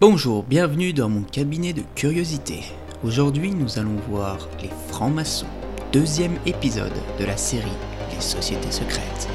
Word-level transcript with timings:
Bonjour, 0.00 0.44
bienvenue 0.44 0.92
dans 0.92 1.08
mon 1.08 1.22
cabinet 1.22 1.72
de 1.72 1.82
curiosité. 1.94 2.60
Aujourd'hui, 3.04 3.50
nous 3.50 3.78
allons 3.78 3.96
voir 4.08 4.36
les 4.62 4.70
francs-maçons, 4.90 5.46
deuxième 5.92 6.36
épisode 6.46 6.92
de 7.18 7.24
la 7.24 7.36
série 7.36 7.66
Les 8.14 8.20
sociétés 8.20 8.70
secrètes. 8.70 9.28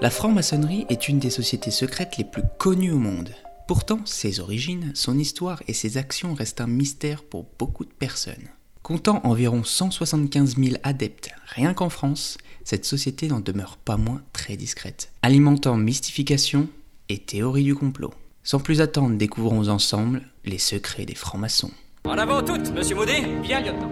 La 0.00 0.10
franc-maçonnerie 0.10 0.86
est 0.90 1.08
une 1.08 1.18
des 1.18 1.28
sociétés 1.28 1.72
secrètes 1.72 2.18
les 2.18 2.24
plus 2.24 2.44
connues 2.58 2.92
au 2.92 2.98
monde. 2.98 3.30
Pourtant, 3.66 3.98
ses 4.04 4.38
origines, 4.38 4.92
son 4.94 5.18
histoire 5.18 5.60
et 5.66 5.72
ses 5.72 5.96
actions 5.96 6.34
restent 6.34 6.60
un 6.60 6.68
mystère 6.68 7.24
pour 7.24 7.46
beaucoup 7.58 7.84
de 7.84 7.90
personnes. 7.90 8.48
Comptant 8.84 9.20
environ 9.24 9.64
175 9.64 10.56
000 10.56 10.76
adeptes 10.84 11.30
rien 11.46 11.74
qu'en 11.74 11.88
France, 11.88 12.38
cette 12.62 12.84
société 12.84 13.26
n'en 13.26 13.40
demeure 13.40 13.76
pas 13.76 13.96
moins 13.96 14.22
très 14.32 14.56
discrète, 14.56 15.10
alimentant 15.22 15.76
mystification 15.76 16.68
et 17.08 17.18
théorie 17.18 17.64
du 17.64 17.74
complot. 17.74 18.14
Sans 18.44 18.60
plus 18.60 18.80
attendre, 18.80 19.16
découvrons 19.16 19.66
ensemble 19.66 20.22
les 20.44 20.58
secrets 20.58 21.06
des 21.06 21.16
francs-maçons. 21.16 21.72
En 22.04 22.16
avant 22.18 22.44
toutes, 22.44 22.72
monsieur 22.72 22.94
Maudet 22.94 23.22
Bien, 23.42 23.60
lieutenant. 23.60 23.90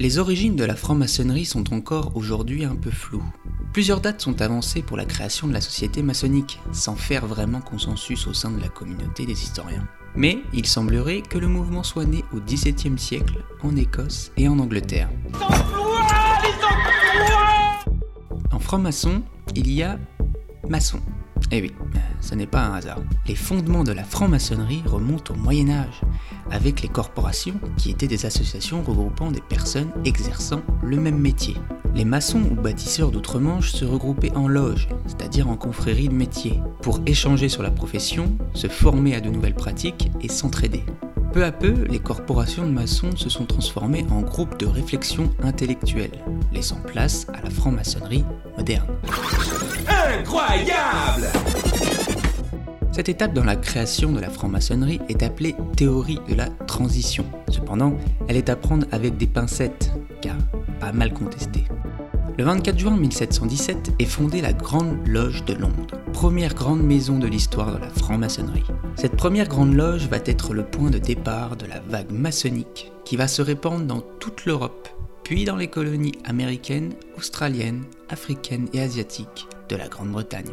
Les 0.00 0.16
origines 0.16 0.56
de 0.56 0.64
la 0.64 0.76
franc-maçonnerie 0.76 1.44
sont 1.44 1.74
encore 1.74 2.16
aujourd'hui 2.16 2.64
un 2.64 2.74
peu 2.74 2.90
floues. 2.90 3.22
Plusieurs 3.74 4.00
dates 4.00 4.22
sont 4.22 4.40
avancées 4.40 4.80
pour 4.80 4.96
la 4.96 5.04
création 5.04 5.46
de 5.46 5.52
la 5.52 5.60
société 5.60 6.02
maçonnique, 6.02 6.58
sans 6.72 6.96
faire 6.96 7.26
vraiment 7.26 7.60
consensus 7.60 8.26
au 8.26 8.32
sein 8.32 8.50
de 8.50 8.62
la 8.62 8.68
communauté 8.68 9.26
des 9.26 9.42
historiens. 9.42 9.86
Mais 10.16 10.38
il 10.54 10.64
semblerait 10.64 11.20
que 11.20 11.36
le 11.36 11.48
mouvement 11.48 11.82
soit 11.82 12.06
né 12.06 12.24
au 12.32 12.40
XVIIe 12.40 12.98
siècle 12.98 13.44
en 13.62 13.76
Écosse 13.76 14.32
et 14.38 14.48
en 14.48 14.58
Angleterre. 14.58 15.10
En 18.50 18.58
franc-maçon, 18.58 19.22
il 19.54 19.70
y 19.70 19.82
a 19.82 19.98
maçon. 20.66 21.00
Eh 21.52 21.60
oui, 21.60 21.72
ce 22.20 22.34
n'est 22.34 22.46
pas 22.46 22.62
un 22.62 22.74
hasard. 22.74 23.00
Les 23.26 23.34
fondements 23.34 23.84
de 23.84 23.92
la 23.92 24.04
franc-maçonnerie 24.04 24.82
remontent 24.86 25.34
au 25.34 25.36
Moyen 25.36 25.68
Âge, 25.68 26.00
avec 26.50 26.82
les 26.82 26.88
corporations 26.88 27.60
qui 27.76 27.90
étaient 27.90 28.06
des 28.06 28.26
associations 28.26 28.82
regroupant 28.82 29.30
des 29.30 29.40
personnes 29.40 29.90
exerçant 30.04 30.62
le 30.82 30.96
même 30.96 31.18
métier. 31.18 31.56
Les 31.94 32.04
maçons 32.04 32.42
ou 32.42 32.54
bâtisseurs 32.54 33.10
d'outre-Manche 33.10 33.72
se 33.72 33.84
regroupaient 33.84 34.36
en 34.36 34.46
loges, 34.46 34.88
c'est-à-dire 35.06 35.48
en 35.48 35.56
confréries 35.56 36.08
de 36.08 36.14
métiers, 36.14 36.60
pour 36.82 37.00
échanger 37.06 37.48
sur 37.48 37.62
la 37.62 37.70
profession, 37.70 38.32
se 38.54 38.68
former 38.68 39.16
à 39.16 39.20
de 39.20 39.28
nouvelles 39.28 39.54
pratiques 39.54 40.10
et 40.20 40.28
s'entraider. 40.28 40.84
Peu 41.32 41.44
à 41.44 41.52
peu, 41.52 41.84
les 41.88 42.00
corporations 42.00 42.66
de 42.66 42.72
maçons 42.72 43.14
se 43.16 43.28
sont 43.28 43.46
transformées 43.46 44.04
en 44.10 44.20
groupes 44.20 44.58
de 44.58 44.66
réflexion 44.66 45.30
intellectuelle, 45.42 46.24
laissant 46.52 46.80
place 46.80 47.26
à 47.32 47.40
la 47.42 47.50
franc-maçonnerie 47.50 48.24
moderne. 48.56 48.88
Incroyable 49.88 51.28
Cette 53.00 53.08
étape 53.08 53.32
dans 53.32 53.44
la 53.44 53.56
création 53.56 54.12
de 54.12 54.20
la 54.20 54.28
franc-maçonnerie 54.28 55.00
est 55.08 55.22
appelée 55.22 55.56
théorie 55.74 56.18
de 56.28 56.34
la 56.34 56.50
transition. 56.50 57.24
Cependant, 57.48 57.96
elle 58.28 58.36
est 58.36 58.50
à 58.50 58.56
prendre 58.56 58.86
avec 58.92 59.16
des 59.16 59.26
pincettes, 59.26 59.90
car 60.20 60.36
pas 60.80 60.92
mal 60.92 61.14
contestée. 61.14 61.64
Le 62.36 62.44
24 62.44 62.78
juin 62.78 62.98
1717 62.98 63.92
est 63.98 64.04
fondée 64.04 64.42
la 64.42 64.52
Grande 64.52 64.98
Loge 65.08 65.46
de 65.46 65.54
Londres, 65.54 65.86
première 66.12 66.52
grande 66.52 66.82
maison 66.82 67.18
de 67.18 67.26
l'histoire 67.26 67.72
de 67.74 67.78
la 67.78 67.88
franc-maçonnerie. 67.88 68.66
Cette 68.96 69.16
première 69.16 69.48
grande 69.48 69.74
loge 69.74 70.06
va 70.08 70.18
être 70.18 70.52
le 70.52 70.66
point 70.66 70.90
de 70.90 70.98
départ 70.98 71.56
de 71.56 71.64
la 71.64 71.80
vague 71.80 72.12
maçonnique 72.12 72.92
qui 73.06 73.16
va 73.16 73.28
se 73.28 73.40
répandre 73.40 73.86
dans 73.86 74.02
toute 74.20 74.44
l'Europe, 74.44 74.90
puis 75.24 75.46
dans 75.46 75.56
les 75.56 75.68
colonies 75.68 76.18
américaines, 76.26 76.92
australiennes, 77.16 77.84
africaines 78.10 78.68
et 78.74 78.82
asiatiques 78.82 79.48
de 79.70 79.76
la 79.76 79.88
Grande-Bretagne. 79.88 80.52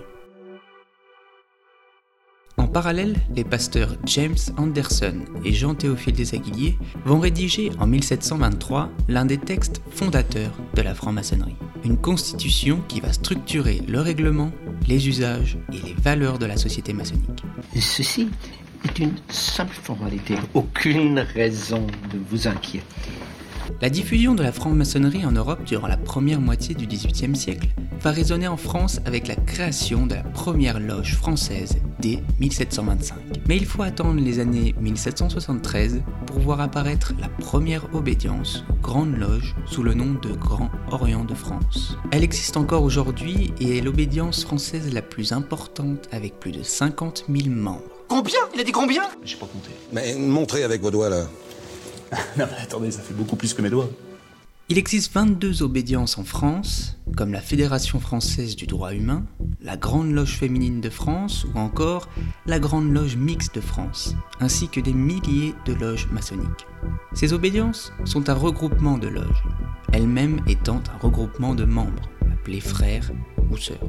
En 2.67 2.69
parallèle, 2.69 3.15
les 3.33 3.45
pasteurs 3.45 3.95
James 4.07 4.35
Anderson 4.57 5.21
et 5.45 5.53
Jean-Théophile 5.53 6.13
Desaguiliers 6.13 6.77
vont 7.05 7.17
rédiger 7.17 7.71
en 7.79 7.87
1723 7.87 8.89
l'un 9.07 9.23
des 9.23 9.37
textes 9.37 9.81
fondateurs 9.89 10.51
de 10.73 10.81
la 10.81 10.93
franc-maçonnerie. 10.93 11.55
Une 11.85 11.95
constitution 11.95 12.81
qui 12.89 12.99
va 12.99 13.13
structurer 13.13 13.81
le 13.87 14.01
règlement, 14.01 14.51
les 14.85 15.07
usages 15.07 15.57
et 15.71 15.77
les 15.77 15.93
valeurs 15.93 16.39
de 16.39 16.45
la 16.45 16.57
société 16.57 16.91
maçonnique. 16.91 17.41
Ceci 17.79 18.27
est 18.83 18.99
une 18.99 19.15
simple 19.29 19.73
formalité. 19.73 20.35
Aucune 20.53 21.19
raison 21.19 21.87
de 22.11 22.19
vous 22.29 22.49
inquiéter. 22.49 22.83
La 23.81 23.89
diffusion 23.89 24.35
de 24.35 24.43
la 24.43 24.51
franc-maçonnerie 24.51 25.25
en 25.25 25.31
Europe 25.31 25.63
durant 25.63 25.87
la 25.87 25.97
première 25.97 26.41
moitié 26.41 26.75
du 26.75 26.87
XVIIIe 26.87 27.35
siècle 27.35 27.67
va 28.01 28.11
résonner 28.11 28.47
en 28.47 28.57
France 28.57 28.99
avec 29.05 29.27
la 29.27 29.35
création 29.35 30.07
de 30.07 30.15
la 30.15 30.23
première 30.23 30.79
loge 30.79 31.15
française 31.15 31.77
dès 31.99 32.23
1725. 32.39 33.17
Mais 33.47 33.57
il 33.57 33.65
faut 33.65 33.83
attendre 33.83 34.21
les 34.21 34.39
années 34.39 34.75
1773 34.79 36.01
pour 36.25 36.39
voir 36.39 36.61
apparaître 36.61 37.13
la 37.19 37.29
première 37.29 37.93
obédience, 37.93 38.63
Grande 38.81 39.17
Loge, 39.17 39.55
sous 39.65 39.83
le 39.83 39.93
nom 39.93 40.17
de 40.21 40.33
Grand 40.33 40.69
Orient 40.91 41.23
de 41.23 41.33
France. 41.33 41.97
Elle 42.11 42.23
existe 42.23 42.57
encore 42.57 42.83
aujourd'hui 42.83 43.53
et 43.59 43.77
est 43.77 43.81
l'obédience 43.81 44.43
française 44.43 44.93
la 44.93 45.01
plus 45.01 45.31
importante 45.31 46.07
avec 46.11 46.39
plus 46.39 46.51
de 46.51 46.63
50 46.63 47.25
000 47.29 47.49
membres. 47.49 47.83
Combien? 48.07 48.39
Il 48.53 48.61
a 48.61 48.63
dit 48.63 48.71
combien? 48.71 49.03
J'ai 49.23 49.35
pas 49.35 49.47
compté. 49.47 49.69
Mais 49.91 50.15
montrez 50.15 50.63
avec 50.63 50.81
vos 50.81 50.91
doigts 50.91 51.09
là. 51.09 51.25
Non 52.37 52.45
mais 52.51 52.61
attendez, 52.61 52.91
ça 52.91 53.01
fait 53.01 53.13
beaucoup 53.13 53.35
plus 53.35 53.53
que 53.53 53.61
mes 53.61 53.69
doigts. 53.69 53.89
Il 54.69 54.77
existe 54.77 55.13
22 55.13 55.63
obédiences 55.63 56.17
en 56.17 56.25
France, 56.25 56.97
comme 57.15 57.31
la 57.31 57.39
Fédération 57.39 58.01
française 58.01 58.57
du 58.57 58.67
droit 58.67 58.93
humain, 58.93 59.23
la 59.61 59.77
Grande 59.77 60.11
Loge 60.11 60.35
féminine 60.35 60.81
de 60.81 60.89
France 60.89 61.45
ou 61.45 61.57
encore 61.57 62.09
la 62.45 62.59
Grande 62.59 62.91
Loge 62.91 63.15
mixte 63.15 63.55
de 63.55 63.61
France, 63.61 64.13
ainsi 64.41 64.67
que 64.67 64.81
des 64.81 64.91
milliers 64.91 65.55
de 65.65 65.73
loges 65.73 66.09
maçonniques. 66.11 66.67
Ces 67.13 67.31
obédiences 67.31 67.93
sont 68.03 68.29
un 68.29 68.33
regroupement 68.33 68.97
de 68.97 69.07
loges, 69.07 69.43
elles-mêmes 69.93 70.41
étant 70.47 70.81
un 70.93 70.97
regroupement 70.97 71.55
de 71.55 71.63
membres, 71.63 72.09
appelés 72.33 72.59
frères 72.59 73.09
ou 73.49 73.55
sœurs. 73.55 73.79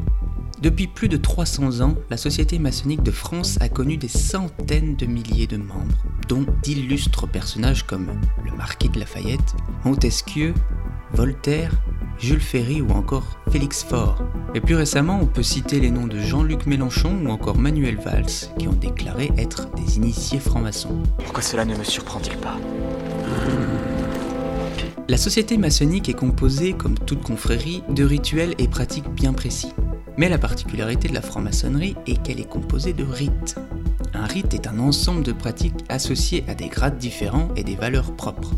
Depuis 0.61 0.89
plus 0.89 1.09
de 1.09 1.17
300 1.17 1.83
ans, 1.83 1.95
la 2.11 2.17
Société 2.17 2.59
maçonnique 2.59 3.05
de 3.05 3.13
France 3.13 3.59
a 3.61 3.69
connu 3.69 3.97
des 3.97 4.09
centaines 4.09 4.97
de 4.97 5.07
milliers 5.07 5.47
de 5.47 5.57
membres, 5.57 6.05
dont 6.29 6.45
d'illustres 6.63 7.29
personnages 7.29 7.85
comme 7.85 8.09
le 8.45 8.51
marquis 8.57 8.89
de 8.89 8.99
Lafayette, 8.99 9.55
Montesquieu, 9.85 10.55
Voltaire, 11.13 11.71
Jules 12.19 12.41
Ferry 12.41 12.83
ou 12.83 12.91
encore 12.91 13.39
Félix 13.53 13.85
Faure. 13.85 14.21
Et 14.53 14.61
plus 14.61 14.75
récemment, 14.75 15.21
on 15.23 15.27
peut 15.27 15.45
citer 15.45 15.79
les 15.79 15.93
noms 15.93 16.09
de 16.09 16.19
Jean-Luc 16.19 16.67
Mélenchon 16.67 17.17
ou 17.25 17.29
encore 17.29 17.57
Manuel 17.57 17.97
Valls, 17.97 18.51
qui 18.59 18.67
ont 18.67 18.73
déclaré 18.73 19.31
être 19.39 19.71
des 19.77 19.97
initiés 19.97 20.41
francs-maçons. 20.41 21.05
Pourquoi 21.19 21.43
cela 21.43 21.65
ne 21.65 21.77
me 21.77 21.85
surprend-il 21.85 22.37
pas? 22.39 22.57
La 25.07 25.17
société 25.17 25.57
maçonnique 25.57 26.09
est 26.09 26.15
composée, 26.15 26.73
comme 26.73 26.99
toute 26.99 27.23
confrérie, 27.23 27.85
de 27.89 28.03
rituels 28.03 28.55
et 28.59 28.67
pratiques 28.67 29.09
bien 29.09 29.33
précis. 29.33 29.73
Mais 30.19 30.29
la 30.29 30.37
particularité 30.37 31.07
de 31.07 31.15
la 31.15 31.23
franc-maçonnerie 31.23 31.95
est 32.09 32.21
qu'elle 32.21 32.41
est 32.41 32.49
composée 32.49 32.93
de 32.93 33.05
rites. 33.05 33.55
Un 34.13 34.27
rite 34.27 34.53
est 34.53 34.67
un 34.67 34.81
ensemble 34.81 35.23
de 35.23 35.31
pratiques 35.31 35.85
associées 35.89 36.43
à 36.49 36.57
des 36.57 36.67
grades 36.67 36.99
différents 36.99 37.49
et 37.55 37.63
des 37.63 37.77
valeurs 37.77 38.17
propres. 38.17 38.51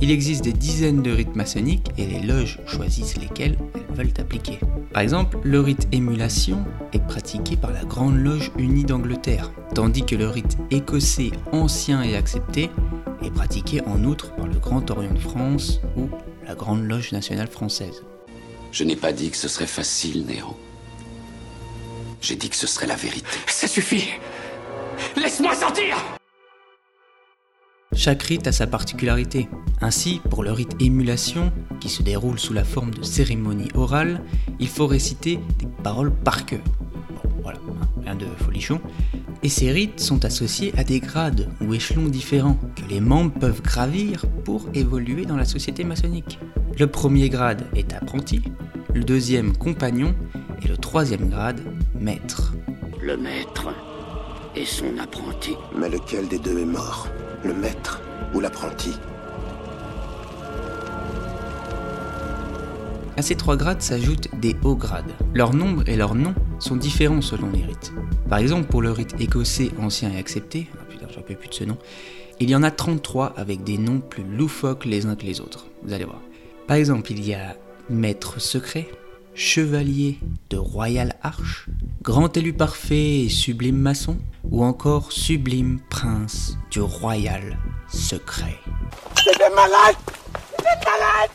Il 0.00 0.10
existe 0.10 0.42
des 0.42 0.54
dizaines 0.54 1.02
de 1.02 1.10
rites 1.10 1.36
maçonniques 1.36 1.90
et 1.98 2.06
les 2.06 2.20
loges 2.20 2.58
choisissent 2.66 3.18
lesquels 3.18 3.58
elles 3.74 3.94
veulent 3.94 4.14
appliquer. 4.18 4.58
Par 4.94 5.02
exemple, 5.02 5.36
le 5.44 5.60
rite 5.60 5.86
émulation 5.92 6.64
est 6.94 7.06
pratiqué 7.06 7.56
par 7.56 7.72
la 7.72 7.84
Grande 7.84 8.16
Loge 8.16 8.50
Unie 8.56 8.84
d'Angleterre, 8.84 9.52
tandis 9.74 10.06
que 10.06 10.16
le 10.16 10.28
rite 10.28 10.56
écossais 10.70 11.32
ancien 11.52 12.02
et 12.02 12.16
accepté 12.16 12.70
est 13.22 13.30
pratiqué 13.30 13.82
en 13.82 14.04
outre 14.04 14.34
par 14.36 14.46
le 14.46 14.58
Grand 14.58 14.90
Orient 14.90 15.12
de 15.12 15.18
France 15.18 15.82
ou 15.98 16.08
la 16.46 16.54
Grande 16.54 16.84
Loge 16.84 17.12
nationale 17.12 17.48
française. 17.48 18.02
Je 18.72 18.84
n'ai 18.84 18.96
pas 18.96 19.12
dit 19.12 19.28
que 19.28 19.36
ce 19.36 19.48
serait 19.48 19.66
facile, 19.66 20.24
Néo. 20.24 20.56
J'ai 22.24 22.36
dit 22.36 22.48
que 22.48 22.56
ce 22.56 22.66
serait 22.66 22.86
la 22.86 22.96
vérité. 22.96 23.26
Ça 23.46 23.68
suffit 23.68 24.08
Laisse-moi 25.14 25.54
sortir 25.54 25.94
Chaque 27.94 28.22
rite 28.22 28.46
a 28.46 28.52
sa 28.52 28.66
particularité. 28.66 29.46
Ainsi, 29.82 30.22
pour 30.30 30.42
le 30.42 30.50
rite 30.50 30.74
émulation, 30.80 31.52
qui 31.80 31.90
se 31.90 32.02
déroule 32.02 32.38
sous 32.38 32.54
la 32.54 32.64
forme 32.64 32.92
de 32.92 33.02
cérémonie 33.02 33.68
orale, 33.74 34.22
il 34.58 34.68
faut 34.68 34.86
réciter 34.86 35.38
des 35.58 35.66
paroles 35.82 36.14
par 36.14 36.46
cœur. 36.46 36.62
Bon, 37.10 37.28
voilà, 37.42 37.58
hein, 37.58 37.88
rien 38.02 38.14
de 38.14 38.24
folichon. 38.42 38.80
Et 39.42 39.50
ces 39.50 39.70
rites 39.70 40.00
sont 40.00 40.24
associés 40.24 40.72
à 40.78 40.84
des 40.84 41.00
grades 41.00 41.50
ou 41.60 41.74
échelons 41.74 42.08
différents, 42.08 42.58
que 42.74 42.84
que 42.84 42.88
les 42.88 43.00
membres 43.00 43.38
peuvent 43.38 43.60
gravir 43.60 44.24
pour 44.46 44.66
évoluer 44.72 45.26
dans 45.26 45.36
la 45.36 45.44
société 45.44 45.84
maçonnique. 45.84 46.38
Le 46.78 46.86
premier 46.86 47.28
grade 47.28 47.66
est 47.76 47.92
apprenti, 47.92 48.40
le 48.94 49.04
deuxième 49.04 49.54
compagnon 49.54 50.14
et 50.62 50.68
le 50.68 50.78
troisième 50.78 51.28
grade 51.28 51.60
maître. 52.04 52.52
Le 53.00 53.16
maître 53.16 53.68
et 54.54 54.66
son 54.66 54.98
apprenti. 54.98 55.56
Mais 55.74 55.88
lequel 55.88 56.28
des 56.28 56.38
deux 56.38 56.58
est 56.58 56.66
mort? 56.66 57.08
Le 57.42 57.54
maître 57.54 58.02
ou 58.34 58.40
l'apprenti? 58.40 58.92
À 63.16 63.22
ces 63.22 63.36
trois 63.36 63.56
grades 63.56 63.80
s'ajoutent 63.80 64.28
des 64.38 64.54
hauts 64.64 64.76
grades. 64.76 65.12
Leur 65.32 65.54
nombre 65.54 65.88
et 65.88 65.96
leur 65.96 66.14
nom 66.14 66.34
sont 66.58 66.76
différents 66.76 67.22
selon 67.22 67.48
les 67.50 67.62
rites. 67.62 67.94
Par 68.28 68.38
exemple, 68.38 68.66
pour 68.66 68.82
le 68.82 68.90
rite 68.90 69.18
écossais 69.18 69.70
ancien 69.80 70.12
et 70.12 70.18
accepté, 70.18 70.68
ah 70.74 70.84
putain, 70.90 71.06
je 71.08 71.20
plus 71.20 71.48
de 71.48 71.54
ce 71.54 71.64
nom, 71.64 71.78
il 72.38 72.50
y 72.50 72.56
en 72.56 72.62
a 72.62 72.70
33 72.70 73.32
avec 73.34 73.64
des 73.64 73.78
noms 73.78 74.00
plus 74.00 74.24
loufoques 74.24 74.84
les 74.84 75.06
uns 75.06 75.16
que 75.16 75.24
les 75.24 75.40
autres. 75.40 75.68
Vous 75.82 75.94
allez 75.94 76.04
voir. 76.04 76.20
Par 76.66 76.76
exemple, 76.76 77.12
il 77.12 77.26
y 77.26 77.32
a 77.32 77.56
Maître 77.88 78.40
secret, 78.40 78.88
Chevalier 79.34 80.20
de 80.50 80.56
Royal 80.56 81.16
Arche, 81.22 81.68
Grand 82.02 82.36
élu 82.36 82.52
parfait 82.52 83.22
et 83.22 83.28
sublime 83.28 83.76
maçon, 83.76 84.16
ou 84.44 84.62
encore 84.62 85.10
Sublime 85.10 85.80
prince 85.90 86.56
du 86.70 86.80
Royal 86.80 87.58
Secret. 87.88 88.60
C'est 89.16 89.36
des 89.36 89.54
malades 89.54 89.96
C'est 90.56 90.62
des 90.62 90.84
malades 90.86 91.30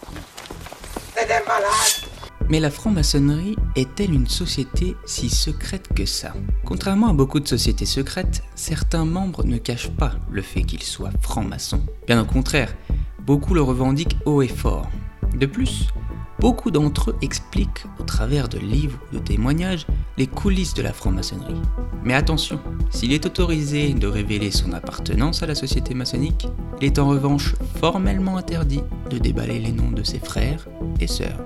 C'est 1.15 1.27
des 1.27 1.45
malades 1.45 2.09
mais 2.51 2.59
la 2.59 2.71
franc-maçonnerie 2.71 3.57
est-elle 3.75 4.11
une 4.11 4.27
société 4.27 4.95
si 5.05 5.29
secrète 5.29 5.87
que 5.95 6.07
ça? 6.07 6.33
Contrairement 6.65 7.09
à 7.09 7.13
beaucoup 7.13 7.39
de 7.39 7.47
sociétés 7.47 7.85
secrètes, 7.85 8.41
certains 8.55 9.05
membres 9.05 9.45
ne 9.45 9.59
cachent 9.59 9.91
pas 9.91 10.13
le 10.31 10.41
fait 10.41 10.63
qu'ils 10.63 10.81
soient 10.81 11.11
francs-maçons. 11.21 11.83
Bien 12.07 12.19
au 12.19 12.25
contraire, 12.25 12.75
beaucoup 13.19 13.53
le 13.53 13.61
revendiquent 13.61 14.17
haut 14.25 14.41
et 14.41 14.47
fort. 14.47 14.89
De 15.35 15.45
plus, 15.45 15.89
beaucoup 16.39 16.71
d'entre 16.71 17.11
eux 17.11 17.15
expliquent 17.21 17.85
au 17.99 18.03
travers 18.03 18.47
de 18.47 18.57
livres 18.57 18.99
ou 19.11 19.15
de 19.15 19.19
témoignages 19.19 19.85
les 20.17 20.27
coulisses 20.27 20.73
de 20.73 20.81
la 20.81 20.93
franc-maçonnerie. 20.93 21.61
Mais 22.03 22.13
attention, 22.13 22.59
s'il 22.89 23.11
est 23.11 23.25
autorisé 23.25 23.93
de 23.93 24.07
révéler 24.07 24.51
son 24.51 24.73
appartenance 24.73 25.43
à 25.43 25.47
la 25.47 25.55
société 25.55 25.93
maçonnique, 25.93 26.47
il 26.79 26.85
est 26.85 26.99
en 26.99 27.07
revanche 27.07 27.55
formellement 27.79 28.37
interdit 28.37 28.83
de 29.09 29.17
déballer 29.17 29.59
les 29.59 29.71
noms 29.71 29.91
de 29.91 30.03
ses 30.03 30.19
frères 30.19 30.67
et 30.99 31.07
sœurs. 31.07 31.39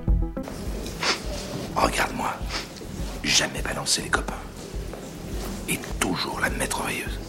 Regarde-moi. 1.76 2.30
Jamais 3.24 3.62
balancer 3.64 4.02
les 4.04 4.10
copains. 4.10 4.34
Et 5.70 5.80
toujours 6.00 6.40
la 6.40 6.50
merveilleuse. 6.52 7.20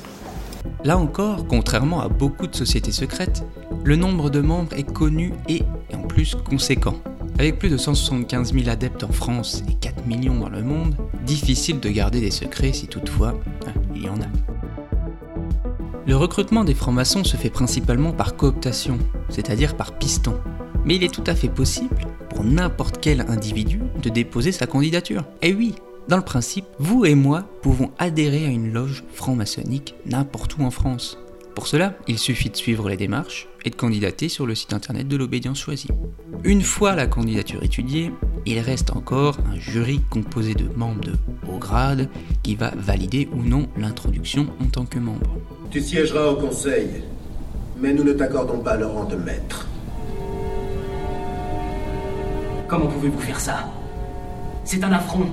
Là 0.85 0.99
encore, 0.99 1.47
contrairement 1.47 2.03
à 2.03 2.09
beaucoup 2.09 2.47
de 2.47 2.55
sociétés 2.55 2.93
secrètes, 2.93 3.43
le 3.85 3.97
nombre 3.97 4.29
de 4.29 4.41
membres 4.41 4.75
est 4.75 4.91
connu 4.91 5.33
et, 5.49 5.63
en 5.95 6.03
plus, 6.03 6.35
conséquent. 6.35 6.97
Avec 7.39 7.59
plus 7.59 7.69
de 7.69 7.77
175 7.77 8.55
000 8.55 8.69
adeptes 8.69 9.03
en 9.03 9.13
France 9.13 9.65
et 9.69 9.75
4 9.75 10.07
millions 10.07 10.39
dans 10.39 10.49
le 10.49 10.63
monde, 10.63 10.95
difficile 11.27 11.81
de 11.81 11.89
garder 11.89 12.21
des 12.21 12.31
secrets 12.31 12.73
si 12.73 12.87
toutefois 12.87 13.35
hein, 13.67 13.73
il 13.95 14.05
y 14.05 14.09
en 14.09 14.21
a. 14.21 14.27
Le 16.07 16.17
recrutement 16.17 16.65
des 16.65 16.75
francs-maçons 16.75 17.25
se 17.25 17.37
fait 17.37 17.51
principalement 17.51 18.13
par 18.13 18.37
cooptation, 18.37 18.99
c'est-à-dire 19.31 19.75
par 19.75 19.99
piston. 19.99 20.39
Mais 20.85 20.97
il 20.97 21.03
est 21.03 21.13
tout 21.13 21.25
à 21.27 21.35
fait 21.35 21.49
possible 21.49 21.97
pour 22.31 22.45
n'importe 22.45 22.99
quel 23.01 23.23
individu 23.23 23.81
de 24.03 24.11
déposer 24.11 24.53
sa 24.53 24.67
candidature. 24.67 25.25
Et 25.43 25.55
oui, 25.55 25.75
dans 26.09 26.19
le 26.19 26.23
principe, 26.23 26.67
vous 26.79 27.07
et 27.07 27.15
moi 27.15 27.45
pouvons 27.63 27.91
adhérer 27.99 28.45
à 28.45 28.51
une 28.51 28.73
loge 28.73 29.03
franc-maçonnique 29.15 29.95
n'importe 30.05 30.59
où 30.59 30.63
en 30.63 30.71
France. 30.71 31.19
Pour 31.55 31.69
cela, 31.69 31.95
il 32.09 32.19
suffit 32.19 32.51
de 32.51 32.57
suivre 32.57 32.89
les 32.89 32.97
démarches 32.97 33.47
et 33.65 33.71
de 33.71 33.77
candidater 33.77 34.29
sur 34.29 34.45
le 34.45 34.57
site 34.57 34.73
internet 34.73 35.07
de 35.07 35.17
l'obédience 35.17 35.61
choisie. 35.61 35.89
Une 36.43 36.63
fois 36.63 36.97
la 36.97 37.07
candidature 37.07 37.63
étudiée, 37.63 38.11
il 38.45 38.59
reste 38.59 38.91
encore 38.91 39.39
un 39.47 39.59
jury 39.59 40.01
composé 40.11 40.55
de 40.55 40.69
membres 40.77 41.01
de 41.01 41.13
haut 41.49 41.59
grade 41.59 42.09
qui 42.43 42.57
va 42.57 42.73
valider 42.77 43.29
ou 43.33 43.43
non 43.43 43.69
l'introduction 43.79 44.49
en 44.61 44.67
tant 44.67 44.85
que 44.85 44.99
membre. 44.99 45.39
Tu 45.71 45.81
siégeras 45.81 46.27
au 46.27 46.37
conseil, 46.37 46.89
mais 47.81 47.95
nous 47.95 48.03
ne 48.05 48.13
t'accordons 48.13 48.59
pas 48.59 48.77
le 48.77 48.87
rang 48.87 49.05
de 49.05 49.17
maître. 49.17 49.69
Comment 52.67 52.89
pouvez-vous 52.89 53.21
faire 53.21 53.39
ça? 53.39 53.73
C'est 54.65 54.83
un 54.83 54.93
affront. 54.93 55.29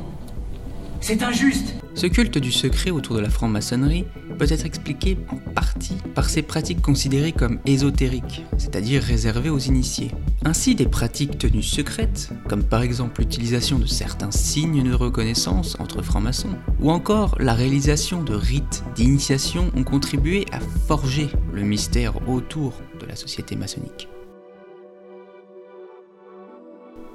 C'est 0.99 1.23
injuste. 1.23 1.80
Ce 1.93 2.07
culte 2.07 2.37
du 2.37 2.51
secret 2.51 2.89
autour 2.89 3.17
de 3.17 3.21
la 3.21 3.29
franc-maçonnerie 3.29 4.05
peut 4.39 4.47
être 4.49 4.65
expliqué 4.65 5.17
en 5.29 5.35
partie 5.37 5.97
par 6.15 6.29
ces 6.29 6.41
pratiques 6.41 6.81
considérées 6.81 7.33
comme 7.33 7.59
ésotériques, 7.65 8.45
c'est-à-dire 8.57 9.03
réservées 9.03 9.49
aux 9.49 9.59
initiés. 9.59 10.11
Ainsi, 10.45 10.73
des 10.73 10.87
pratiques 10.87 11.37
tenues 11.37 11.61
secrètes, 11.61 12.29
comme 12.47 12.63
par 12.63 12.81
exemple 12.81 13.21
l'utilisation 13.21 13.77
de 13.77 13.85
certains 13.85 14.31
signes 14.31 14.83
de 14.83 14.93
reconnaissance 14.93 15.77
entre 15.79 16.01
francs-maçons, 16.01 16.55
ou 16.79 16.91
encore 16.91 17.35
la 17.39 17.53
réalisation 17.53 18.23
de 18.23 18.33
rites 18.33 18.83
d'initiation 18.95 19.69
ont 19.75 19.83
contribué 19.83 20.45
à 20.51 20.59
forger 20.87 21.29
le 21.53 21.61
mystère 21.61 22.27
autour 22.27 22.73
de 22.99 23.05
la 23.05 23.15
société 23.15 23.55
maçonnique. 23.55 24.07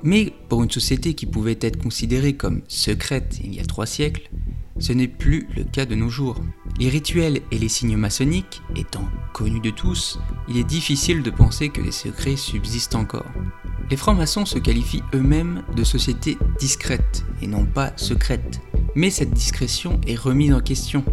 Mais 0.03 0.33
pour 0.49 0.63
une 0.63 0.71
société 0.71 1.15
qui 1.15 1.27
pouvait 1.27 1.59
être 1.61 1.83
considérée 1.83 2.35
comme 2.35 2.63
secrète 2.69 3.39
il 3.43 3.55
y 3.55 3.61
a 3.61 3.65
trois 3.65 3.87
siècles, 3.87 4.31
ce 4.79 4.93
n'est 4.93 5.09
plus 5.09 5.49
le 5.57 5.65
cas 5.65 5.87
de 5.87 5.95
nos 5.95 6.11
jours. 6.11 6.37
Les 6.79 6.89
rituels 6.89 7.41
et 7.51 7.59
les 7.59 7.69
signes 7.69 7.97
maçonniques 7.97 8.63
étant 8.77 9.09
connus 9.33 9.61
de 9.61 9.71
tous, 9.71 10.19
il 10.49 10.59
est 10.59 10.65
difficile 10.65 11.23
de 11.23 11.31
penser 11.31 11.71
que 11.71 11.81
les 11.81 11.93
secrets 11.93 12.37
subsistent 12.37 12.95
encore. 12.95 13.27
Les 13.91 13.97
francs-maçons 13.97 14.45
se 14.45 14.59
qualifient 14.59 15.03
eux-mêmes 15.15 15.63
de 15.75 15.85
sociétés 15.85 16.37
discrètes 16.59 17.25
et 17.41 17.47
non 17.47 17.65
pas 17.65 17.93
secrètes. 17.97 18.61
Mais 18.95 19.11
cette 19.11 19.33
discrétion 19.33 20.01
est 20.07 20.17
remise 20.17 20.53
en 20.53 20.61
question, 20.61 21.05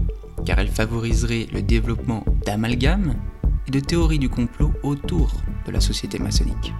car 0.46 0.60
elle 0.60 0.72
favoriserait 0.72 1.48
le 1.54 1.62
développement 1.62 2.26
d'amalgames 2.46 3.16
et 3.68 3.72
de 3.72 3.80
théories 3.80 4.20
du 4.20 4.30
complot 4.30 4.74
autour 4.84 5.32
de 5.66 5.72
la 5.72 5.80
société 5.80 6.20
maçonnique. 6.20 6.74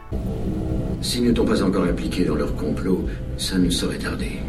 S'ils 1.04 1.26
ne 1.26 1.34
t'ont 1.34 1.44
pas 1.44 1.62
encore 1.62 1.84
impliqué 1.84 2.24
dans 2.24 2.36
leur 2.36 2.56
complot, 2.56 3.06
ça 3.38 3.58
ne 3.58 3.70
saurait 3.70 3.98
tarder. 3.98 4.40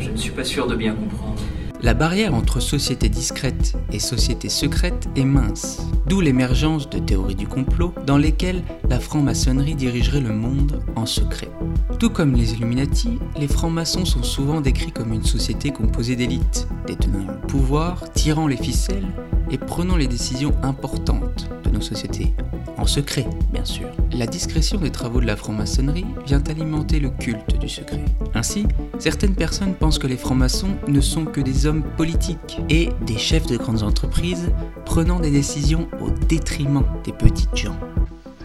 Je 0.00 0.08
ne 0.10 0.16
suis 0.16 0.30
pas 0.30 0.42
sûr 0.42 0.66
de 0.66 0.74
bien 0.74 0.94
comprendre. 0.94 1.38
La 1.82 1.92
barrière 1.92 2.34
entre 2.34 2.60
société 2.60 3.10
discrète 3.10 3.74
et 3.92 3.98
société 3.98 4.48
secrète 4.48 5.06
est 5.16 5.26
mince, 5.26 5.86
d'où 6.06 6.22
l'émergence 6.22 6.88
de 6.88 6.98
théories 6.98 7.34
du 7.34 7.46
complot 7.46 7.92
dans 8.06 8.16
lesquelles 8.16 8.62
la 8.88 8.98
franc-maçonnerie 8.98 9.74
dirigerait 9.74 10.22
le 10.22 10.32
monde 10.32 10.82
en 10.96 11.04
secret. 11.04 11.50
Tout 11.98 12.08
comme 12.08 12.34
les 12.34 12.54
Illuminati, 12.54 13.18
les 13.38 13.46
francs-maçons 13.46 14.06
sont 14.06 14.22
souvent 14.22 14.62
décrits 14.62 14.92
comme 14.92 15.12
une 15.12 15.24
société 15.24 15.72
composée 15.72 16.16
d'élites, 16.16 16.66
détenant 16.86 17.26
le 17.28 17.46
pouvoir, 17.46 18.10
tirant 18.14 18.46
les 18.46 18.56
ficelles 18.56 19.06
et 19.50 19.58
prenant 19.58 19.96
les 19.96 20.06
décisions 20.06 20.54
importantes 20.62 21.48
de 21.64 21.70
nos 21.70 21.80
sociétés, 21.80 22.32
en 22.78 22.86
secret 22.86 23.26
bien 23.52 23.64
sûr. 23.64 23.88
La 24.12 24.26
discrétion 24.26 24.78
des 24.78 24.90
travaux 24.90 25.20
de 25.20 25.26
la 25.26 25.36
franc-maçonnerie 25.36 26.06
vient 26.26 26.42
alimenter 26.48 27.00
le 27.00 27.10
culte 27.10 27.58
du 27.58 27.68
secret. 27.68 28.04
Ainsi, 28.34 28.66
certaines 28.98 29.34
personnes 29.34 29.74
pensent 29.74 29.98
que 29.98 30.06
les 30.06 30.16
francs-maçons 30.16 30.76
ne 30.88 31.00
sont 31.00 31.24
que 31.24 31.40
des 31.40 31.66
hommes 31.66 31.82
politiques 31.96 32.60
et 32.68 32.90
des 33.02 33.18
chefs 33.18 33.46
de 33.46 33.56
grandes 33.56 33.82
entreprises 33.82 34.52
prenant 34.84 35.20
des 35.20 35.30
décisions 35.30 35.88
au 36.00 36.10
détriment 36.10 36.84
des 37.04 37.12
petites 37.12 37.56
gens. 37.56 37.76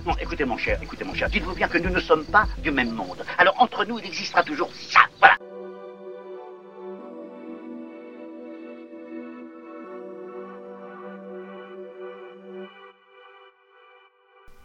Non, 0.05 0.15
écoutez 0.19 0.45
mon 0.45 0.57
cher, 0.57 0.79
écoutez 0.81 1.03
mon 1.03 1.13
cher, 1.13 1.29
dites-vous 1.29 1.53
bien 1.53 1.67
que 1.67 1.77
nous 1.77 1.91
ne 1.91 1.99
sommes 1.99 2.25
pas 2.25 2.47
du 2.63 2.71
même 2.71 2.91
monde. 2.91 3.23
Alors 3.37 3.55
entre 3.59 3.85
nous, 3.85 3.99
il 3.99 4.05
existera 4.05 4.43
toujours 4.43 4.69
ça, 4.89 5.01
voilà. 5.19 5.35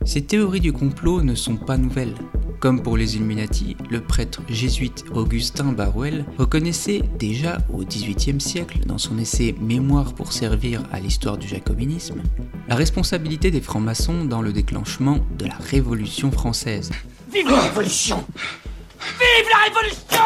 Ces 0.06 0.22
théories 0.22 0.60
du 0.60 0.72
complot 0.72 1.20
ne 1.22 1.34
sont 1.34 1.56
pas 1.56 1.76
nouvelles. 1.76 2.14
Comme 2.60 2.80
pour 2.80 2.96
les 2.96 3.16
Illuminati, 3.16 3.76
le 3.90 4.00
prêtre 4.00 4.40
jésuite 4.48 5.04
Augustin 5.12 5.72
Baruel 5.72 6.24
reconnaissait 6.38 7.02
déjà 7.18 7.58
au 7.72 7.84
XVIIIe 7.84 8.40
siècle, 8.40 8.78
dans 8.86 8.98
son 8.98 9.18
essai 9.18 9.56
Mémoire 9.60 10.14
pour 10.14 10.32
servir 10.32 10.84
à 10.92 11.00
l'histoire 11.00 11.38
du 11.38 11.48
jacobinisme, 11.48 12.22
la 12.68 12.76
responsabilité 12.76 13.50
des 13.50 13.60
francs-maçons 13.60 14.24
dans 14.24 14.42
le 14.42 14.52
déclenchement 14.52 15.18
de 15.36 15.46
la 15.46 15.56
Révolution 15.56 16.30
française. 16.30 16.92
Vive 17.32 17.50
la 17.50 17.62
Révolution 17.62 18.24
Vive 19.00 19.50
la 19.50 19.64
Révolution 19.64 20.22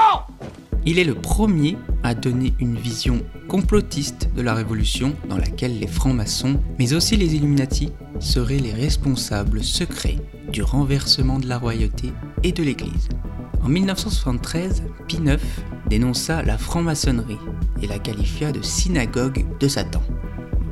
Il 0.85 0.99
est 0.99 1.05
le 1.05 1.15
premier 1.15 1.79
à 2.03 2.15
donner 2.15 2.53
une 2.59 2.77
vision 2.77 3.23
complotiste 3.49 4.29
de 4.37 4.43
la 4.43 4.53
Révolution 4.53 5.15
dans 5.31 5.39
laquelle 5.39 5.79
les 5.79 5.87
francs-maçons, 5.87 6.61
mais 6.79 6.93
aussi 6.93 7.17
les 7.17 7.35
Illuminati, 7.35 7.91
seraient 8.21 8.59
les 8.59 8.73
responsables 8.73 9.65
secrets 9.65 10.19
du 10.53 10.62
renversement 10.62 11.39
de 11.39 11.49
la 11.49 11.59
royauté 11.59 12.12
et 12.43 12.53
de 12.53 12.62
l'Église. 12.62 13.09
En 13.62 13.69
1973, 13.69 14.83
Pie 15.07 15.17
IX 15.17 15.39
dénonça 15.89 16.43
la 16.43 16.57
franc-maçonnerie 16.57 17.39
et 17.83 17.87
la 17.87 17.99
qualifia 17.99 18.53
de 18.53 18.62
synagogue 18.62 19.45
de 19.59 19.69
Satan. 19.69 20.03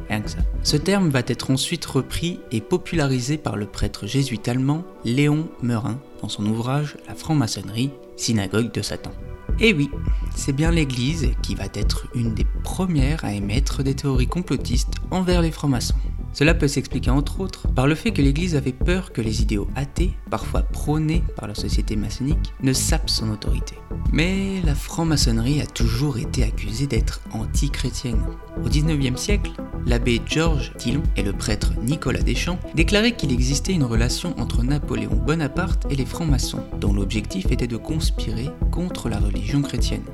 Rien 0.09 0.21
que 0.21 0.31
ça. 0.31 0.39
Ce 0.63 0.77
terme 0.77 1.11
va 1.11 1.21
être 1.27 1.51
ensuite 1.51 1.85
repris 1.85 2.41
et 2.51 2.61
popularisé 2.61 3.37
par 3.37 3.57
le 3.57 3.67
prêtre 3.67 4.07
jésuite 4.07 4.49
allemand 4.49 4.85
Léon 5.05 5.49
Meurin 5.63 5.99
dans 6.23 6.29
son 6.29 6.47
ouvrage 6.47 6.97
La 7.07 7.15
franc-maçonnerie, 7.15 7.91
synagogue 8.17 8.73
de 8.73 8.83
Satan. 8.83 9.13
Et 9.61 9.75
oui, 9.75 9.91
c'est 10.35 10.53
bien 10.53 10.71
l'Église 10.71 11.31
qui 11.43 11.55
va 11.55 11.65
être 11.75 12.07
une 12.15 12.35
des 12.35 12.47
premières 12.63 13.25
à 13.25 13.33
émettre 13.33 13.83
des 13.83 13.95
théories 13.95 14.29
complotistes 14.29 14.95
envers 15.11 15.43
les 15.43 15.51
francs-maçons. 15.51 15.97
Cela 16.33 16.55
peut 16.55 16.69
s'expliquer 16.69 17.11
entre 17.11 17.41
autres 17.41 17.69
par 17.69 17.87
le 17.87 17.95
fait 17.95 18.13
que 18.13 18.23
l'Église 18.23 18.55
avait 18.55 18.73
peur 18.73 19.13
que 19.13 19.21
les 19.21 19.43
idéaux 19.43 19.69
athées, 19.75 20.13
parfois 20.31 20.63
prônés 20.63 21.25
par 21.37 21.49
la 21.49 21.55
société 21.55 21.97
maçonnique, 21.97 22.53
ne 22.63 22.73
sapent 22.73 23.11
son 23.11 23.31
autorité. 23.31 23.77
Mais 24.13 24.61
la 24.65 24.75
franc-maçonnerie 24.75 25.61
a 25.61 25.67
toujours 25.67 26.19
été 26.19 26.45
accusée 26.45 26.87
d'être 26.87 27.21
anti-chrétienne. 27.33 28.23
Au 28.65 28.69
XIXe 28.69 29.21
siècle, 29.21 29.53
l'abbé 29.87 30.21
Georges 30.27 30.73
Tillon 30.79 31.03
et 31.17 31.23
le 31.23 31.33
prêtre 31.33 31.73
Nicolas 31.83 32.23
Deschamps 32.23 32.59
déclaraient 32.75 33.17
qu'il 33.17 33.33
existait 33.33 33.73
une 33.73 33.85
relation 33.85 34.39
entre 34.39 34.63
Napoléon 34.63 35.15
Bonaparte 35.15 35.87
et 35.91 35.97
les 35.97 36.07
francs-maçons, 36.07 36.65
dont 36.81 36.93
l'objectif 36.93 37.51
était 37.51 37.67
de 37.67 37.77
conspirer 37.77 38.49
contre 38.71 39.09
la 39.09 39.19
religion 39.19 39.63
chrétienne. 39.63 40.05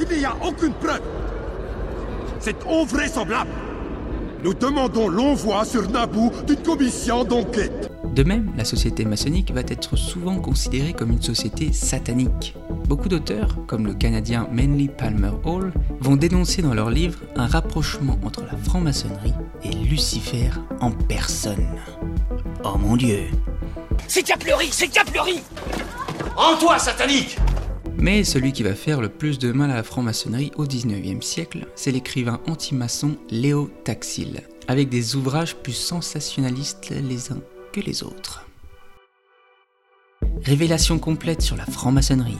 Il 0.00 0.18
n'y 0.18 0.24
a 0.24 0.36
aucune 0.44 0.72
preuve 0.74 1.02
C'est 2.40 2.56
invraisemblable 2.66 3.50
Nous 4.44 4.54
demandons 4.54 5.08
l'envoi 5.08 5.64
sur 5.64 5.90
Naboo 5.90 6.30
d'une 6.46 6.62
commission 6.62 7.24
d'enquête 7.24 7.90
De 8.14 8.22
même, 8.22 8.52
la 8.56 8.64
société 8.64 9.04
maçonnique 9.04 9.50
va 9.52 9.62
être 9.62 9.96
souvent 9.96 10.36
considérée 10.38 10.92
comme 10.92 11.10
une 11.10 11.22
société 11.22 11.72
satanique. 11.72 12.54
Beaucoup 12.86 13.08
d'auteurs, 13.08 13.56
comme 13.66 13.86
le 13.86 13.94
Canadien 13.94 14.48
Manly 14.52 14.88
Palmer 14.88 15.32
Hall, 15.44 15.72
vont 16.00 16.14
dénoncer 16.16 16.62
dans 16.62 16.72
leurs 16.72 16.90
livres 16.90 17.18
un 17.34 17.46
rapprochement 17.46 18.18
entre 18.24 18.42
la 18.42 18.56
franc-maçonnerie 18.56 19.34
et 19.64 19.70
Lucifer 19.70 20.50
en 20.80 20.92
personne. 20.92 21.66
Oh 22.64 22.78
mon 22.78 22.96
dieu 22.96 23.24
C'est 24.06 24.22
Diablerie 24.22 24.68
C'est 24.70 24.88
Diablerie 24.88 25.42
En 26.36 26.56
toi, 26.56 26.78
satanique 26.78 27.36
Mais 28.00 28.22
celui 28.22 28.52
qui 28.52 28.62
va 28.62 28.74
faire 28.74 29.00
le 29.00 29.08
plus 29.08 29.40
de 29.40 29.50
mal 29.50 29.72
à 29.72 29.74
la 29.74 29.82
franc-maçonnerie 29.82 30.52
au 30.56 30.66
19e 30.66 31.20
siècle, 31.20 31.66
c'est 31.74 31.90
l'écrivain 31.90 32.40
anti-maçon 32.46 33.16
Léo 33.28 33.70
Taxil, 33.82 34.42
avec 34.68 34.88
des 34.88 35.16
ouvrages 35.16 35.56
plus 35.56 35.72
sensationnalistes 35.72 36.90
les 36.90 37.32
uns 37.32 37.40
que 37.72 37.80
les 37.80 38.04
autres. 38.04 38.46
Révélation 40.44 41.00
complète 41.00 41.42
sur 41.42 41.56
la 41.56 41.66
franc-maçonnerie, 41.66 42.38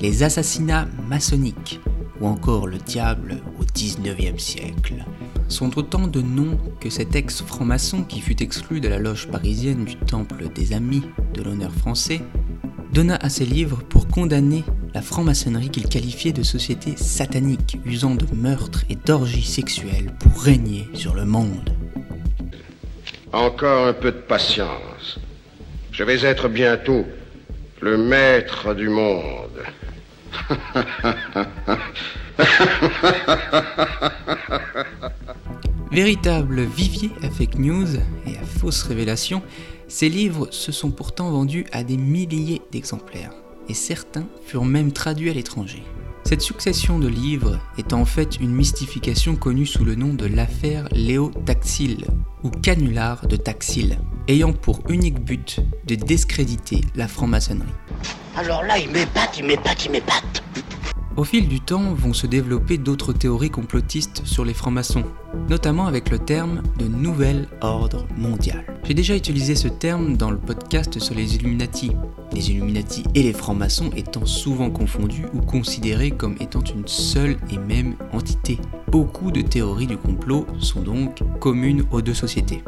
les 0.00 0.22
assassinats 0.22 0.88
maçonniques 1.08 1.78
ou 2.20 2.26
encore 2.26 2.66
le 2.66 2.78
diable 2.78 3.42
au 3.60 3.64
19e 3.64 4.38
siècle 4.38 5.04
sont 5.48 5.78
autant 5.78 6.06
de 6.06 6.22
noms 6.22 6.58
que 6.80 6.88
cet 6.88 7.14
ex-franc-maçon 7.14 8.04
qui 8.04 8.20
fut 8.20 8.42
exclu 8.42 8.80
de 8.80 8.88
la 8.88 8.98
loge 8.98 9.28
parisienne 9.28 9.84
du 9.84 9.96
Temple 9.96 10.48
des 10.54 10.72
Amis 10.72 11.02
de 11.34 11.42
l'honneur 11.42 11.72
français 11.72 12.22
donna 12.92 13.16
à 13.16 13.28
ses 13.28 13.44
livres 13.44 13.82
pour 13.90 14.08
condamner 14.08 14.64
la 14.96 15.02
franc-maçonnerie 15.02 15.68
qu'il 15.68 15.90
qualifiait 15.90 16.32
de 16.32 16.42
société 16.42 16.96
satanique 16.96 17.76
usant 17.84 18.14
de 18.14 18.24
meurtres 18.34 18.86
et 18.88 18.96
d'orgies 18.96 19.44
sexuelles 19.44 20.10
pour 20.18 20.40
régner 20.40 20.88
sur 20.94 21.12
le 21.12 21.26
monde. 21.26 21.76
Encore 23.30 23.88
un 23.88 23.92
peu 23.92 24.10
de 24.10 24.16
patience. 24.16 25.20
Je 25.92 26.02
vais 26.02 26.24
être 26.24 26.48
bientôt 26.48 27.04
le 27.82 27.98
maître 27.98 28.72
du 28.72 28.88
monde. 28.88 29.60
Véritable 35.92 36.62
vivier 36.62 37.10
à 37.22 37.28
fake 37.28 37.58
news 37.58 37.96
et 38.26 38.38
à 38.38 38.44
fausses 38.46 38.84
révélations, 38.84 39.42
ces 39.88 40.08
livres 40.08 40.48
se 40.50 40.72
sont 40.72 40.90
pourtant 40.90 41.30
vendus 41.30 41.66
à 41.70 41.84
des 41.84 41.98
milliers 41.98 42.62
d'exemplaires, 42.72 43.34
et 43.68 43.74
certains 43.74 44.26
furent 44.44 44.64
même 44.64 44.92
traduits 44.92 45.30
à 45.30 45.32
l'étranger. 45.32 45.82
Cette 46.24 46.42
succession 46.42 46.98
de 46.98 47.06
livres 47.06 47.60
est 47.78 47.92
en 47.92 48.04
fait 48.04 48.40
une 48.40 48.50
mystification 48.50 49.36
connue 49.36 49.64
sous 49.64 49.84
le 49.84 49.94
nom 49.94 50.12
de 50.12 50.26
l'affaire 50.26 50.88
Léo 50.90 51.30
Taxil, 51.44 52.04
ou 52.42 52.50
canular 52.50 53.28
de 53.28 53.36
Taxil, 53.36 53.98
ayant 54.26 54.52
pour 54.52 54.80
unique 54.88 55.20
but 55.20 55.60
de 55.86 55.94
discréditer 55.94 56.80
la 56.96 57.06
franc-maçonnerie. 57.06 57.68
Alors 58.34 58.64
là, 58.64 58.76
il 58.76 58.90
m'épate, 58.90 59.38
il 59.38 59.44
m'épate, 59.44 59.84
il 59.84 59.92
m'épate. 59.92 60.42
Au 61.16 61.24
fil 61.24 61.48
du 61.48 61.60
temps 61.60 61.94
vont 61.94 62.12
se 62.12 62.26
développer 62.26 62.76
d'autres 62.76 63.14
théories 63.14 63.48
complotistes 63.48 64.20
sur 64.26 64.44
les 64.44 64.52
francs-maçons, 64.52 65.04
notamment 65.48 65.86
avec 65.86 66.10
le 66.10 66.18
terme 66.18 66.62
de 66.78 66.84
nouvel 66.84 67.48
ordre 67.62 68.06
mondial. 68.18 68.66
J'ai 68.84 68.92
déjà 68.92 69.16
utilisé 69.16 69.54
ce 69.54 69.68
terme 69.68 70.18
dans 70.18 70.30
le 70.30 70.36
podcast 70.36 70.98
sur 70.98 71.14
les 71.14 71.36
Illuminati, 71.36 71.92
les 72.34 72.50
Illuminati 72.50 73.02
et 73.14 73.22
les 73.22 73.32
francs-maçons 73.32 73.90
étant 73.96 74.26
souvent 74.26 74.68
confondus 74.68 75.24
ou 75.32 75.40
considérés 75.40 76.10
comme 76.10 76.36
étant 76.38 76.62
une 76.62 76.86
seule 76.86 77.38
et 77.50 77.56
même 77.56 77.94
entité. 78.12 78.58
Beaucoup 78.88 79.30
de 79.30 79.40
théories 79.40 79.86
du 79.86 79.96
complot 79.96 80.46
sont 80.58 80.82
donc 80.82 81.20
communes 81.40 81.84
aux 81.92 82.02
deux 82.02 82.12
sociétés. 82.12 82.62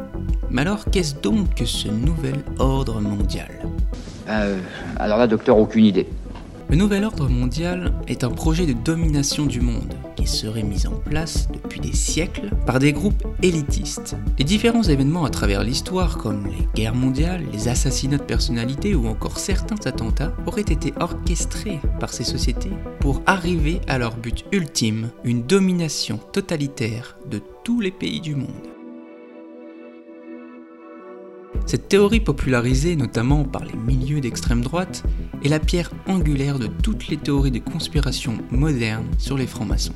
Mais 0.49 0.61
alors 0.61 0.85
qu'est-ce 0.85 1.13
donc 1.13 1.53
que 1.53 1.65
ce 1.65 1.87
nouvel 1.87 2.43
ordre 2.57 2.99
mondial? 2.99 3.51
Euh, 4.27 4.59
Alors 4.97 5.19
là, 5.19 5.27
docteur, 5.27 5.57
aucune 5.57 5.85
idée. 5.85 6.07
Le 6.69 6.75
nouvel 6.75 7.03
ordre 7.03 7.27
mondial 7.27 7.93
est 8.07 8.23
un 8.23 8.29
projet 8.29 8.67
de 8.67 8.73
domination 8.73 9.47
du 9.47 9.59
monde 9.59 9.91
qui 10.15 10.27
serait 10.27 10.61
mis 10.61 10.85
en 10.85 10.91
place 10.91 11.47
depuis 11.51 11.79
des 11.79 11.95
siècles 11.95 12.51
par 12.67 12.77
des 12.77 12.93
groupes 12.93 13.25
élitistes. 13.41 14.15
Les 14.37 14.45
différents 14.45 14.83
événements 14.83 15.25
à 15.25 15.31
travers 15.31 15.63
l'histoire, 15.63 16.19
comme 16.19 16.45
les 16.45 16.67
guerres 16.75 16.93
mondiales, 16.93 17.43
les 17.51 17.69
assassinats 17.69 18.19
de 18.19 18.23
personnalités 18.23 18.93
ou 18.93 19.07
encore 19.07 19.39
certains 19.39 19.83
attentats, 19.87 20.31
auraient 20.45 20.61
été 20.61 20.93
orchestrés 20.99 21.79
par 21.99 22.13
ces 22.13 22.23
sociétés 22.23 22.69
pour 22.99 23.23
arriver 23.25 23.81
à 23.87 23.97
leur 23.97 24.15
but 24.15 24.45
ultime, 24.51 25.09
une 25.23 25.41
domination 25.41 26.19
totalitaire 26.31 27.17
de 27.31 27.41
tous 27.63 27.81
les 27.81 27.91
pays 27.91 28.21
du 28.21 28.35
monde. 28.35 28.78
Cette 31.65 31.87
théorie 31.87 32.19
popularisée 32.19 32.95
notamment 32.95 33.43
par 33.43 33.63
les 33.63 33.75
milieux 33.75 34.21
d'extrême 34.21 34.61
droite 34.61 35.03
est 35.43 35.49
la 35.49 35.59
pierre 35.59 35.91
angulaire 36.07 36.59
de 36.59 36.67
toutes 36.67 37.07
les 37.07 37.17
théories 37.17 37.51
de 37.51 37.59
conspiration 37.59 38.37
modernes 38.51 39.07
sur 39.17 39.37
les 39.37 39.47
francs-maçons. 39.47 39.93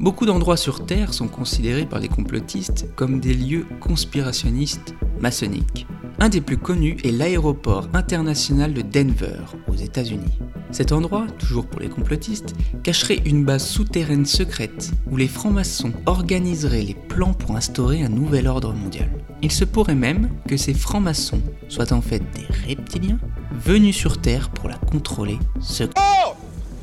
Beaucoup 0.00 0.26
d'endroits 0.26 0.56
sur 0.56 0.86
Terre 0.86 1.12
sont 1.12 1.26
considérés 1.26 1.86
par 1.86 1.98
les 1.98 2.08
complotistes 2.08 2.86
comme 2.94 3.18
des 3.18 3.34
lieux 3.34 3.66
conspirationnistes 3.80 4.94
maçonniques. 5.20 5.88
Un 6.20 6.28
des 6.28 6.40
plus 6.40 6.56
connus 6.56 6.96
est 7.04 7.10
l'aéroport 7.10 7.88
international 7.94 8.74
de 8.74 8.82
Denver, 8.82 9.40
aux 9.68 9.74
États-Unis. 9.74 10.38
Cet 10.70 10.92
endroit, 10.92 11.26
toujours 11.38 11.66
pour 11.66 11.80
les 11.80 11.88
complotistes, 11.88 12.54
cacherait 12.82 13.22
une 13.24 13.44
base 13.44 13.66
souterraine 13.66 14.26
secrète 14.26 14.92
où 15.10 15.16
les 15.16 15.28
francs-maçons 15.28 15.92
organiseraient 16.06 16.82
les 16.82 16.96
plans 17.08 17.34
pour 17.34 17.56
instaurer 17.56 18.02
un 18.02 18.08
nouvel 18.08 18.46
ordre 18.46 18.72
mondial. 18.72 19.10
Il 19.42 19.52
se 19.52 19.64
pourrait 19.64 19.94
même 19.94 20.30
que 20.48 20.56
ces 20.56 20.74
francs-maçons 20.74 21.40
soient 21.68 21.92
en 21.92 22.00
fait 22.00 22.18
des 22.34 22.46
reptiliens 22.66 23.18
venus 23.52 23.96
sur 23.96 24.20
Terre 24.20 24.50
pour 24.50 24.68
la 24.68 24.76
contrôler 24.76 25.38
secrètement. 25.60 26.02
Oh 26.26 26.32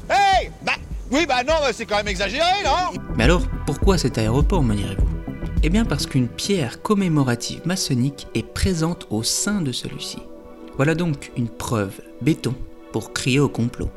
Hey 0.10 0.50
Bah 0.66 0.74
oui, 1.12 1.26
bah 1.28 1.44
non, 1.44 1.54
c'est 1.74 1.86
quand 1.86 1.98
même 1.98 2.08
exagéré, 2.08 2.64
non? 2.64 3.00
Mais 3.18 3.26
alors, 3.26 3.44
pourquoi 3.66 3.98
cet 3.98 4.18
aéroport, 4.18 4.64
me 4.64 4.76
direz-vous? 4.76 5.06
Eh 5.64 5.70
bien 5.70 5.84
parce 5.86 6.06
qu'une 6.06 6.28
pierre 6.28 6.82
commémorative 6.82 7.62
maçonnique 7.66 8.28
est 8.36 8.46
présente 8.46 9.08
au 9.10 9.24
sein 9.24 9.62
de 9.62 9.72
celui-ci. 9.72 10.20
Voilà 10.78 10.94
donc 10.96 11.32
une 11.38 11.50
preuve 11.50 12.02
béton 12.22 12.54
pour 12.92 13.14
crier 13.14 13.40
au 13.40 13.50
complot. 13.50 13.90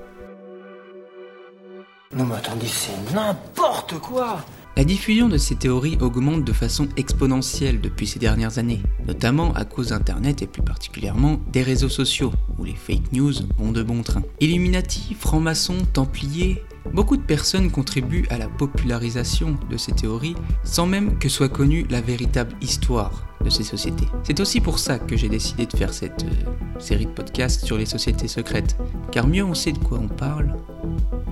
Non 2.14 2.24
mais 2.24 2.36
attendez, 2.36 2.66
c'est 2.66 3.14
n'importe 3.14 3.98
quoi 3.98 4.38
La 4.78 4.84
diffusion 4.84 5.28
de 5.28 5.38
ces 5.38 5.56
théories 5.56 5.98
augmente 6.00 6.44
de 6.44 6.52
façon 6.52 6.86
exponentielle 6.96 7.80
depuis 7.80 8.06
ces 8.06 8.20
dernières 8.20 8.58
années, 8.58 8.80
notamment 9.08 9.52
à 9.54 9.64
cause 9.64 9.88
d'Internet 9.88 10.40
et 10.40 10.46
plus 10.46 10.62
particulièrement 10.62 11.40
des 11.50 11.64
réseaux 11.64 11.88
sociaux, 11.88 12.32
où 12.58 12.64
les 12.64 12.76
fake 12.76 13.10
news 13.12 13.32
vont 13.58 13.72
de 13.72 13.82
bon 13.82 14.04
train. 14.04 14.22
Illuminati, 14.38 15.16
francs-maçons, 15.18 15.84
templiers, 15.92 16.62
Beaucoup 16.94 17.18
de 17.18 17.22
personnes 17.22 17.70
contribuent 17.70 18.26
à 18.30 18.38
la 18.38 18.48
popularisation 18.48 19.58
de 19.68 19.76
ces 19.76 19.92
théories 19.92 20.36
sans 20.64 20.86
même 20.86 21.18
que 21.18 21.28
soit 21.28 21.50
connue 21.50 21.86
la 21.90 22.00
véritable 22.00 22.54
histoire 22.62 23.26
de 23.44 23.50
ces 23.50 23.62
sociétés. 23.64 24.06
C'est 24.22 24.40
aussi 24.40 24.60
pour 24.60 24.78
ça 24.78 24.98
que 24.98 25.14
j'ai 25.14 25.28
décidé 25.28 25.66
de 25.66 25.76
faire 25.76 25.92
cette 25.92 26.24
euh, 26.24 26.80
série 26.80 27.04
de 27.04 27.10
podcasts 27.10 27.66
sur 27.66 27.76
les 27.76 27.84
sociétés 27.84 28.28
secrètes, 28.28 28.78
car 29.12 29.26
mieux 29.26 29.44
on 29.44 29.54
sait 29.54 29.72
de 29.72 29.78
quoi 29.78 29.98
on 29.98 30.08
parle, 30.08 30.56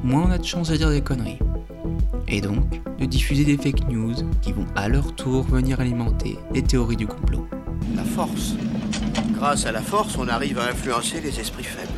moins 0.04 0.26
on 0.26 0.30
a 0.30 0.38
de 0.38 0.44
chances 0.44 0.68
de 0.68 0.76
dire 0.76 0.90
des 0.90 1.00
conneries 1.00 1.38
et 2.28 2.40
donc 2.40 2.80
de 2.99 3.06
diffuser 3.06 3.45
des 3.45 3.56
fake 3.56 3.88
news 3.88 4.14
qui 4.42 4.52
vont 4.52 4.66
à 4.75 4.88
leur 4.88 5.14
tour 5.14 5.42
venir 5.42 5.80
alimenter 5.80 6.38
les 6.52 6.62
théories 6.62 6.97
du 6.97 7.06
complot. 7.06 7.47
La 7.95 8.04
force. 8.04 8.54
Grâce 9.33 9.66
à 9.66 9.73
la 9.73 9.83
force, 9.83 10.16
on 10.18 10.28
arrive 10.28 10.59
à 10.59 10.71
influencer 10.71 11.21
les 11.21 11.38
esprits 11.38 11.64
faibles. 11.64 11.88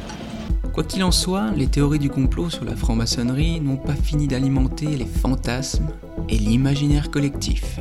Quoi 0.73 0.85
qu'il 0.85 1.03
en 1.03 1.11
soit, 1.11 1.51
les 1.57 1.67
théories 1.67 1.99
du 1.99 2.11
complot 2.11 2.51
sur 2.51 2.65
la 2.65 2.77
franc-maçonnerie 2.77 3.61
n'ont 3.61 3.77
pas 3.77 3.95
fini 3.95 4.29
d'alimenter 4.29 4.87
les 4.87 5.07
fantasmes 5.07 5.89
et 6.29 6.39
l'imaginaire 6.39 7.11
collectif. 7.11 7.81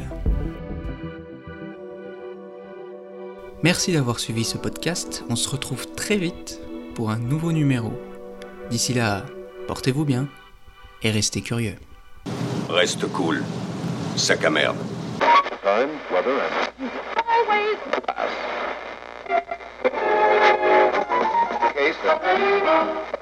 Merci 3.64 3.92
d'avoir 3.94 4.20
suivi 4.20 4.44
ce 4.44 4.58
podcast, 4.58 5.24
on 5.30 5.36
se 5.36 5.50
retrouve 5.50 5.88
très 5.96 6.18
vite 6.18 6.60
pour 6.96 7.10
un 7.10 7.18
nouveau 7.18 7.52
numéro. 7.52 7.92
D'ici 8.70 8.94
là, 8.94 9.26
portez-vous 9.68 10.06
bien 10.06 10.28
et 11.04 11.12
restez 11.12 11.42
curieux. 11.42 11.76
Reste 12.78 13.08
cool. 13.12 13.42
Sac 14.16 14.46
à 14.46 14.52
merde. 14.52 14.78
Time, 15.64 15.90
weather, 16.12 16.40
and... 16.40 16.92
Case 21.74 21.98
of... 22.06 23.17